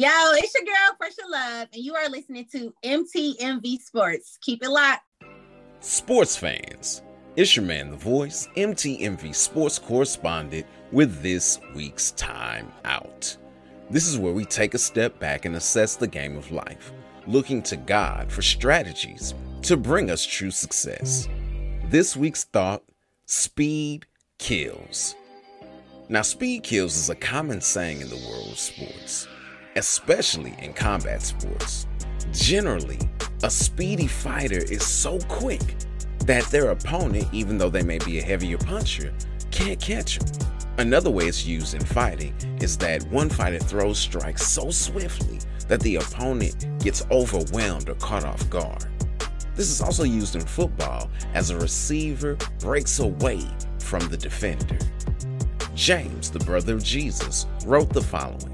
Yo, 0.00 0.08
it's 0.08 0.54
your 0.54 0.64
girl, 0.64 0.96
Pressure 0.96 1.28
Love, 1.28 1.68
and 1.74 1.84
you 1.84 1.94
are 1.94 2.08
listening 2.08 2.46
to 2.52 2.72
MTMV 2.82 3.78
Sports. 3.82 4.38
Keep 4.40 4.62
it 4.62 4.70
locked. 4.70 5.02
Sports 5.80 6.34
fans, 6.34 7.02
it's 7.36 7.54
your 7.54 7.66
man, 7.66 7.90
The 7.90 7.98
Voice, 7.98 8.48
MTMV 8.56 9.34
Sports 9.34 9.78
correspondent, 9.78 10.64
with 10.90 11.20
this 11.20 11.60
week's 11.74 12.12
Time 12.12 12.72
Out. 12.86 13.36
This 13.90 14.06
is 14.06 14.16
where 14.16 14.32
we 14.32 14.46
take 14.46 14.72
a 14.72 14.78
step 14.78 15.18
back 15.20 15.44
and 15.44 15.54
assess 15.54 15.96
the 15.96 16.06
game 16.06 16.34
of 16.34 16.50
life, 16.50 16.94
looking 17.26 17.60
to 17.64 17.76
God 17.76 18.32
for 18.32 18.40
strategies 18.40 19.34
to 19.64 19.76
bring 19.76 20.10
us 20.10 20.24
true 20.24 20.50
success. 20.50 21.28
This 21.90 22.16
week's 22.16 22.44
thought 22.44 22.82
speed 23.26 24.06
kills. 24.38 25.14
Now, 26.08 26.22
speed 26.22 26.62
kills 26.62 26.96
is 26.96 27.10
a 27.10 27.14
common 27.14 27.60
saying 27.60 28.00
in 28.00 28.08
the 28.08 28.16
world 28.16 28.52
of 28.52 28.58
sports 28.58 29.28
especially 29.80 30.54
in 30.58 30.74
combat 30.74 31.22
sports. 31.22 31.86
Generally, 32.32 32.98
a 33.42 33.50
speedy 33.50 34.06
fighter 34.06 34.58
is 34.58 34.86
so 34.86 35.18
quick 35.20 35.74
that 36.26 36.44
their 36.44 36.70
opponent, 36.70 37.26
even 37.32 37.56
though 37.56 37.70
they 37.70 37.82
may 37.82 37.96
be 38.00 38.18
a 38.18 38.22
heavier 38.22 38.58
puncher, 38.58 39.10
can't 39.50 39.80
catch 39.80 40.18
them. 40.18 40.48
Another 40.76 41.10
way 41.10 41.24
it's 41.24 41.46
used 41.46 41.72
in 41.72 41.80
fighting 41.80 42.34
is 42.60 42.76
that 42.76 43.02
one 43.10 43.30
fighter 43.30 43.58
throws 43.58 43.98
strikes 43.98 44.46
so 44.46 44.70
swiftly 44.70 45.38
that 45.68 45.80
the 45.80 45.96
opponent 45.96 46.66
gets 46.80 47.06
overwhelmed 47.10 47.88
or 47.88 47.94
caught 47.94 48.24
off 48.24 48.48
guard. 48.50 48.84
This 49.54 49.70
is 49.70 49.80
also 49.80 50.04
used 50.04 50.36
in 50.36 50.42
football 50.42 51.10
as 51.32 51.48
a 51.48 51.58
receiver 51.58 52.36
breaks 52.58 52.98
away 52.98 53.42
from 53.78 54.06
the 54.08 54.16
defender. 54.18 54.78
James, 55.74 56.30
the 56.30 56.38
brother 56.40 56.74
of 56.74 56.84
Jesus, 56.84 57.46
wrote 57.64 57.90
the 57.90 58.02
following 58.02 58.49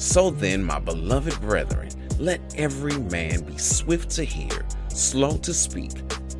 so 0.00 0.30
then, 0.30 0.64
my 0.64 0.78
beloved 0.78 1.38
brethren, 1.42 1.90
let 2.18 2.40
every 2.56 2.96
man 2.96 3.44
be 3.44 3.58
swift 3.58 4.08
to 4.12 4.24
hear, 4.24 4.64
slow 4.88 5.36
to 5.36 5.52
speak, 5.52 5.92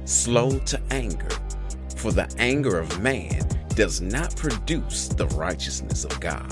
slow 0.07 0.59
to 0.61 0.81
anger. 0.91 1.29
For 1.95 2.11
the 2.11 2.27
anger 2.39 2.79
of 2.79 3.03
man 3.03 3.47
does 3.75 4.01
not 4.01 4.35
produce 4.35 5.09
the 5.09 5.27
righteousness 5.27 6.07
of 6.07 6.19
God. 6.21 6.51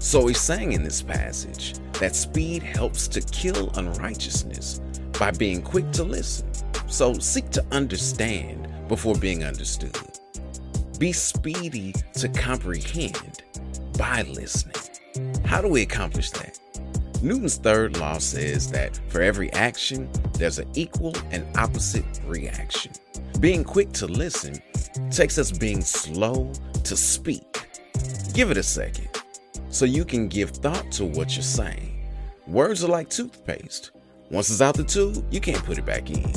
So 0.00 0.26
he's 0.26 0.40
saying 0.40 0.72
in 0.72 0.82
this 0.82 1.02
passage 1.02 1.74
that 2.00 2.16
speed 2.16 2.62
helps 2.62 3.06
to 3.08 3.20
kill 3.20 3.68
unrighteousness 3.76 4.80
by 5.18 5.30
being 5.30 5.60
quick 5.60 5.90
to 5.92 6.04
listen. 6.04 6.48
So 6.86 7.12
seek 7.18 7.50
to 7.50 7.64
understand 7.70 8.66
before 8.88 9.14
being 9.14 9.44
understood. 9.44 9.94
Be 10.98 11.12
speedy 11.12 11.92
to 12.14 12.30
comprehend 12.30 13.42
by 13.98 14.22
listening. 14.22 14.74
How 15.44 15.60
do 15.60 15.68
we 15.68 15.82
accomplish 15.82 16.30
that? 16.30 16.58
Newton's 17.22 17.56
third 17.56 17.96
law 17.98 18.18
says 18.18 18.70
that 18.72 19.00
for 19.08 19.22
every 19.22 19.52
action, 19.52 20.10
there's 20.34 20.58
an 20.58 20.68
equal 20.74 21.14
and 21.30 21.46
opposite 21.56 22.04
reaction. 22.26 22.92
Being 23.40 23.64
quick 23.64 23.92
to 23.92 24.06
listen 24.06 24.60
takes 25.10 25.38
us 25.38 25.50
being 25.50 25.80
slow 25.80 26.52
to 26.84 26.96
speak. 26.96 27.68
Give 28.32 28.50
it 28.50 28.56
a 28.56 28.62
second 28.62 29.08
so 29.70 29.84
you 29.84 30.04
can 30.04 30.28
give 30.28 30.50
thought 30.50 30.90
to 30.92 31.04
what 31.04 31.34
you're 31.34 31.42
saying. 31.42 32.04
Words 32.46 32.84
are 32.84 32.88
like 32.88 33.08
toothpaste. 33.10 33.90
Once 34.30 34.50
it's 34.50 34.60
out 34.60 34.76
the 34.76 34.84
tube, 34.84 35.24
you 35.30 35.40
can't 35.40 35.64
put 35.64 35.78
it 35.78 35.86
back 35.86 36.10
in. 36.10 36.32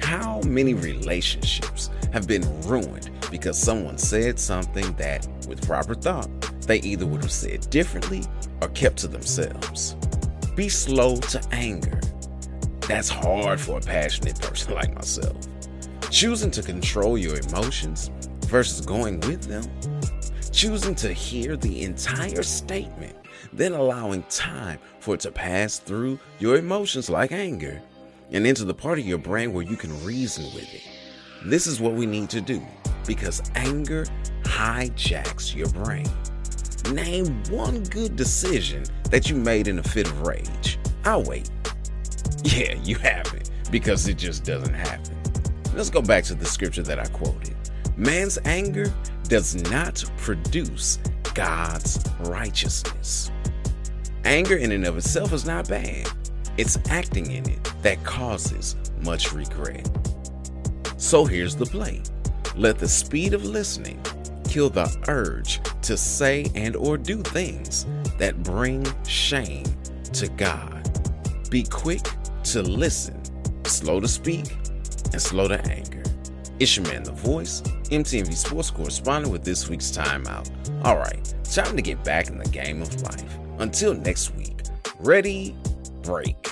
How 0.00 0.40
many 0.42 0.74
relationships 0.74 1.90
have 2.12 2.26
been 2.26 2.44
ruined 2.62 3.10
because 3.30 3.58
someone 3.58 3.98
said 3.98 4.38
something 4.38 4.92
that, 4.94 5.26
with 5.48 5.66
proper 5.66 5.94
thought, 5.94 6.28
they 6.66 6.78
either 6.78 7.06
would 7.06 7.22
have 7.22 7.32
said 7.32 7.68
differently 7.70 8.22
or 8.60 8.68
kept 8.68 8.98
to 8.98 9.08
themselves. 9.08 9.96
Be 10.54 10.68
slow 10.68 11.16
to 11.16 11.40
anger. 11.52 12.00
That's 12.88 13.08
hard 13.08 13.60
for 13.60 13.78
a 13.78 13.80
passionate 13.80 14.40
person 14.40 14.74
like 14.74 14.94
myself. 14.94 15.36
Choosing 16.10 16.50
to 16.52 16.62
control 16.62 17.16
your 17.16 17.38
emotions 17.38 18.10
versus 18.46 18.84
going 18.84 19.20
with 19.20 19.42
them. 19.44 19.64
Choosing 20.52 20.94
to 20.96 21.12
hear 21.12 21.56
the 21.56 21.82
entire 21.82 22.42
statement, 22.42 23.16
then 23.52 23.72
allowing 23.72 24.22
time 24.24 24.78
for 25.00 25.14
it 25.14 25.20
to 25.20 25.32
pass 25.32 25.78
through 25.78 26.18
your 26.38 26.56
emotions 26.56 27.08
like 27.08 27.32
anger 27.32 27.80
and 28.30 28.46
into 28.46 28.64
the 28.64 28.74
part 28.74 28.98
of 28.98 29.06
your 29.06 29.18
brain 29.18 29.52
where 29.52 29.64
you 29.64 29.76
can 29.76 30.04
reason 30.04 30.44
with 30.54 30.72
it. 30.74 30.82
This 31.44 31.66
is 31.66 31.80
what 31.80 31.94
we 31.94 32.06
need 32.06 32.28
to 32.30 32.40
do 32.40 32.62
because 33.06 33.42
anger 33.54 34.04
hijacks 34.42 35.54
your 35.54 35.68
brain. 35.70 36.08
Name 36.90 37.42
one 37.50 37.84
good 37.84 38.16
decision 38.16 38.84
that 39.10 39.30
you 39.30 39.36
made 39.36 39.68
in 39.68 39.78
a 39.78 39.82
fit 39.82 40.06
of 40.06 40.22
rage. 40.22 40.78
I'll 41.04 41.22
wait. 41.22 41.50
Yeah, 42.42 42.74
you 42.82 42.96
haven't, 42.96 43.50
because 43.70 44.08
it 44.08 44.18
just 44.18 44.44
doesn't 44.44 44.74
happen. 44.74 45.16
Let's 45.74 45.90
go 45.90 46.02
back 46.02 46.24
to 46.24 46.34
the 46.34 46.44
scripture 46.44 46.82
that 46.82 46.98
I 46.98 47.06
quoted. 47.06 47.54
Man's 47.96 48.38
anger 48.44 48.92
does 49.28 49.54
not 49.70 50.04
produce 50.16 50.98
God's 51.34 52.04
righteousness. 52.20 53.30
Anger 54.24 54.56
in 54.56 54.72
and 54.72 54.84
of 54.84 54.96
itself 54.96 55.32
is 55.32 55.46
not 55.46 55.68
bad. 55.68 56.08
It's 56.58 56.78
acting 56.90 57.30
in 57.30 57.48
it 57.48 57.72
that 57.82 58.02
causes 58.04 58.76
much 59.02 59.32
regret. 59.32 59.88
So 60.96 61.24
here's 61.24 61.56
the 61.56 61.66
play. 61.66 62.02
Let 62.54 62.78
the 62.78 62.88
speed 62.88 63.34
of 63.34 63.44
listening 63.44 64.00
kill 64.52 64.68
the 64.68 64.94
urge 65.08 65.60
to 65.80 65.96
say 65.96 66.44
and 66.54 66.76
or 66.76 66.98
do 66.98 67.22
things 67.22 67.86
that 68.18 68.42
bring 68.42 68.84
shame 69.06 69.64
to 70.12 70.28
God. 70.28 70.90
Be 71.48 71.62
quick 71.62 72.02
to 72.44 72.60
listen, 72.60 73.18
slow 73.64 73.98
to 73.98 74.06
speak, 74.06 74.54
and 75.12 75.22
slow 75.22 75.48
to 75.48 75.58
anger. 75.70 76.02
It's 76.58 76.76
your 76.76 76.86
man, 76.86 77.02
The 77.02 77.12
Voice, 77.12 77.62
MTMV 77.62 78.34
Sports 78.34 78.70
correspondent 78.70 79.32
with 79.32 79.42
this 79.42 79.70
week's 79.70 79.90
timeout. 79.90 80.50
All 80.84 80.98
right, 80.98 81.34
time 81.44 81.74
to 81.74 81.80
get 81.80 82.04
back 82.04 82.28
in 82.28 82.36
the 82.36 82.48
game 82.50 82.82
of 82.82 83.00
life. 83.00 83.38
Until 83.58 83.94
next 83.94 84.34
week, 84.34 84.60
ready, 85.00 85.56
break. 86.02 86.51